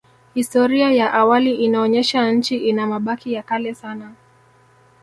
Historia 0.33 0.91
ya 0.91 1.13
awali 1.13 1.55
inaonyesha 1.55 2.31
Nchi 2.31 2.57
ina 2.57 2.87
mabaki 2.87 3.33
ya 3.33 3.43
kale 3.43 3.73
sana 3.75 4.15